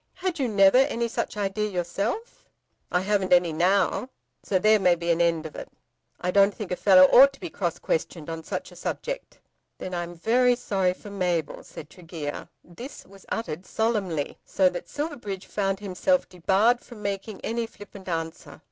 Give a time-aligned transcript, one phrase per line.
[0.15, 2.49] "Had you never any such idea yourself?"
[2.91, 4.09] "I haven't any now,
[4.41, 5.71] so there may be an end of it.
[6.19, 9.37] I don't think a fellow ought to be cross questioned on such a subject."
[9.77, 12.49] "Then I am very sorry for Mabel," said Tregear.
[12.63, 18.59] This was uttered solemnly, so that Silverbridge found himself debarred from making any flippant answer.